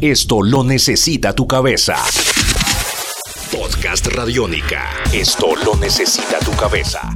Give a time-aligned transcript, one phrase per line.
[0.00, 1.96] Esto lo necesita tu cabeza.
[3.50, 4.90] Podcast Radiónica.
[5.10, 7.14] Esto lo necesita tu cabeza.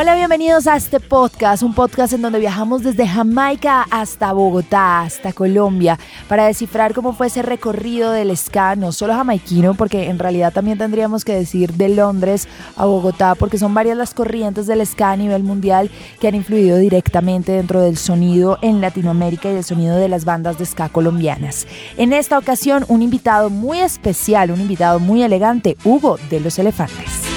[0.00, 5.32] Hola, bienvenidos a este podcast, un podcast en donde viajamos desde Jamaica hasta Bogotá, hasta
[5.32, 5.98] Colombia,
[6.28, 10.78] para descifrar cómo fue ese recorrido del ska, no solo jamaiquino, porque en realidad también
[10.78, 15.16] tendríamos que decir de Londres a Bogotá, porque son varias las corrientes del ska a
[15.16, 20.08] nivel mundial que han influido directamente dentro del sonido en Latinoamérica y el sonido de
[20.08, 21.66] las bandas de ska colombianas.
[21.96, 27.27] En esta ocasión, un invitado muy especial, un invitado muy elegante, Hugo de los Elefantes.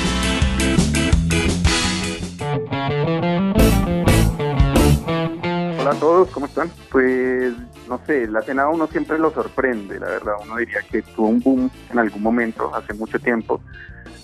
[5.91, 6.71] Hola a todos, ¿cómo están?
[6.89, 7.53] Pues
[7.89, 10.35] no sé, la cena uno siempre lo sorprende, la verdad.
[10.41, 13.59] Uno diría que tuvo un boom en algún momento, hace mucho tiempo,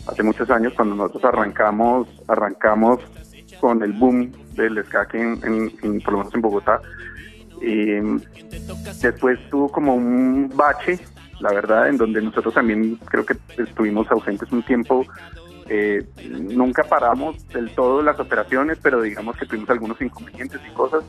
[0.07, 3.01] hace muchos años, cuando nosotros arrancamos, arrancamos
[3.59, 5.41] con el boom del ska en,
[5.83, 6.79] en, por lo menos en Bogotá.
[7.61, 7.99] Y
[9.01, 10.97] después tuvo como un bache,
[11.41, 15.05] la verdad, en donde nosotros también creo que estuvimos ausentes un tiempo
[15.69, 21.03] eh, nunca paramos del todo las operaciones, pero digamos que tuvimos algunos inconvenientes y cosas.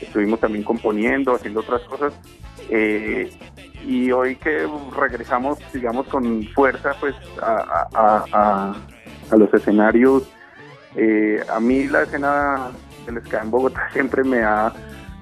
[0.00, 2.14] Estuvimos también componiendo, haciendo otras cosas.
[2.70, 3.30] Eh,
[3.86, 8.74] y hoy que regresamos, digamos, con fuerza pues a,
[9.30, 10.24] los escenarios,
[10.96, 12.70] eh, a mí la escena
[13.06, 14.72] del ska en Bogotá siempre me ha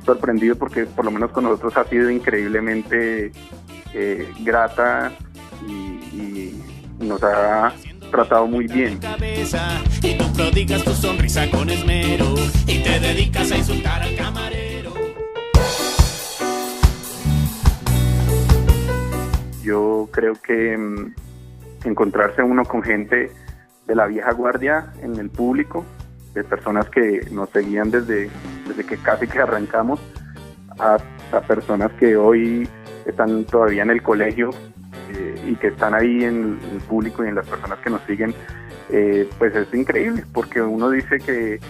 [0.05, 3.33] sorprendido porque por lo menos con nosotros ha sido increíblemente
[4.45, 5.11] grata
[5.67, 6.63] y
[6.99, 7.73] nos ha
[8.11, 8.99] tratado muy bien.
[10.03, 12.35] Y tú prodigas tu sonrisa con esmero
[12.67, 14.46] y te dedicas a insultar al camarero.
[20.27, 21.15] Creo que mm,
[21.85, 23.31] encontrarse uno con gente
[23.87, 25.85] de la vieja guardia en el público,
[26.35, 28.29] de personas que nos seguían desde,
[28.67, 30.01] desde que casi que arrancamos,
[30.79, 32.69] hasta personas que hoy
[33.07, 34.51] están todavía en el colegio
[35.47, 38.35] y que están ahí en el público y en las personas que nos siguen,
[38.91, 41.61] eh, pues es increíble, porque uno dice que,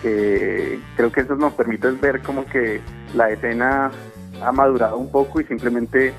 [0.00, 2.80] creo que eso nos permite ver como que
[3.14, 3.90] la escena
[4.40, 6.14] ha madurado un poco y simplemente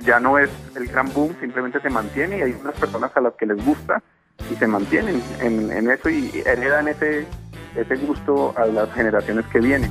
[0.00, 3.34] ya no es el gran boom, simplemente se mantiene y hay unas personas a las
[3.34, 4.02] que les gusta
[4.50, 7.26] y se mantienen en, eso y heredan ese,
[7.74, 9.90] ese gusto a las generaciones que vienen.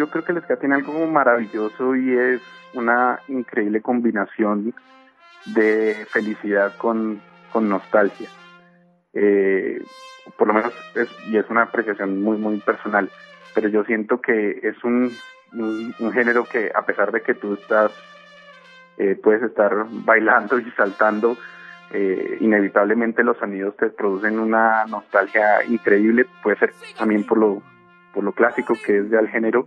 [0.00, 2.40] yo creo que el ska tiene algo maravilloso y es
[2.72, 4.74] una increíble combinación
[5.44, 7.20] de felicidad con,
[7.54, 8.28] nostalgia.
[9.12, 9.82] Eh,
[10.36, 13.10] por lo menos, es, y es una apreciación muy, muy personal,
[13.54, 15.10] pero yo siento que es un,
[16.12, 17.92] género que a pesar de que tú estás,
[18.98, 21.36] eh, puedes estar bailando y saltando,
[21.92, 27.62] eh, inevitablemente los sonidos te producen una nostalgia increíble, puede ser también por lo,
[28.14, 29.66] por lo clásico que es del género,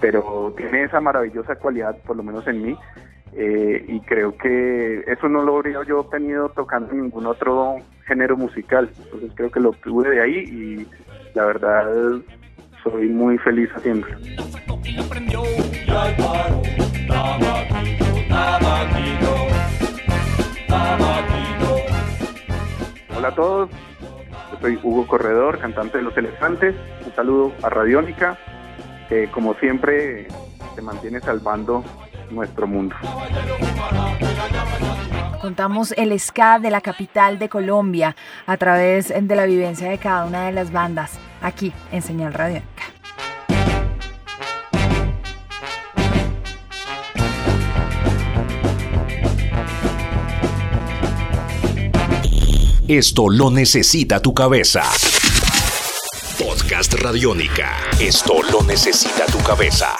[0.00, 2.78] pero tiene esa maravillosa cualidad, por lo menos en mí,
[3.34, 7.76] eh, y creo que eso no lo habría yo tenido tocando ningún otro
[8.06, 10.86] género musical, entonces creo que lo tuve de ahí y
[11.34, 12.20] la verdad
[12.82, 14.16] soy muy feliz haciéndolo.
[23.16, 26.74] Hola a todos, yo soy Hugo Corredor, cantante de Los Elefantes,
[27.06, 28.36] un saludo a Radiónica
[29.32, 30.26] como siempre
[30.74, 31.84] se mantiene salvando
[32.32, 32.96] nuestro mundo.
[35.40, 38.16] Contamos el ska de la capital de Colombia
[38.46, 42.62] a través de la vivencia de cada una de las bandas aquí en Señal Radio.
[52.88, 54.82] Esto lo necesita tu cabeza.
[56.38, 57.70] Podcast Radiónica.
[57.98, 59.96] Esto lo necesita tu cabeza.